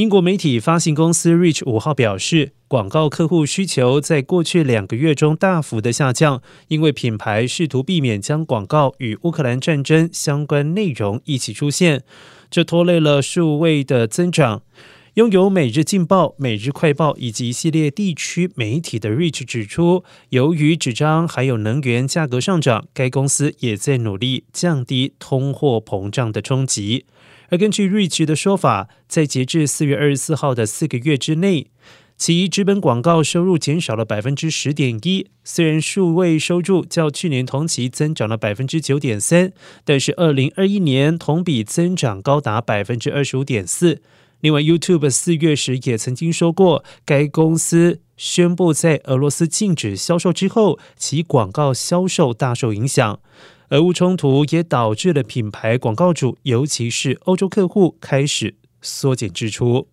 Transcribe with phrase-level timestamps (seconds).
[0.00, 12.02] 英国媒体发行公司 Reach 五号表示，广告客户需求在过去两个月中大幅的下降，因为品牌试图避免将广告与乌克兰战争相关内容一起出现，
[12.50, 14.62] 这拖累了数位的增长。
[15.20, 27.04] 拥有《每日劲报》《每日快报》以及一系列地区媒体的 Reach 指出，由于纸张还有能源价格上涨，该公司也在努力降低通货膨胀的冲击。
[27.50, 31.66] 而根据 Reach 的说法，在截至四月二十四号的四个月之内，
[32.16, 35.26] 其纸本广告收入减少了百分之十点一。
[35.44, 39.52] 虽然数位收入较去年同期增长了百分之九点三，
[39.84, 44.00] 但是二零二一年同比增长高达百分之二十五点四。
[44.40, 53.20] 另外，YouTube 四月时也曾经说过，该公司宣布在俄罗斯禁止销售之后，其广告销售大受影响。
[53.68, 59.86] 俄乌冲突也导致了品牌广告主，尤其是欧洲客户开始缩减支出。